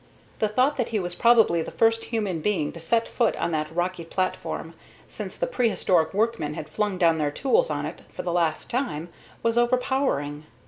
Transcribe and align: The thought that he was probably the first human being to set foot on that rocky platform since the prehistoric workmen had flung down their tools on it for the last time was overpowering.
The 0.39 0.47
thought 0.47 0.77
that 0.77 0.89
he 0.89 0.99
was 0.99 1.13
probably 1.13 1.61
the 1.61 1.69
first 1.69 2.05
human 2.05 2.39
being 2.39 2.71
to 2.71 2.79
set 2.79 3.07
foot 3.07 3.35
on 3.37 3.51
that 3.51 3.69
rocky 3.71 4.03
platform 4.03 4.73
since 5.07 5.37
the 5.37 5.45
prehistoric 5.45 6.11
workmen 6.11 6.55
had 6.55 6.67
flung 6.67 6.97
down 6.97 7.19
their 7.19 7.29
tools 7.29 7.69
on 7.69 7.85
it 7.85 8.01
for 8.09 8.23
the 8.23 8.33
last 8.33 8.67
time 8.67 9.09
was 9.43 9.59
overpowering. 9.59 10.45